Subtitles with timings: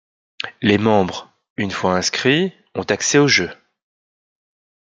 [0.63, 3.51] Les membres, une fois inscrits, ont accès aux jeux.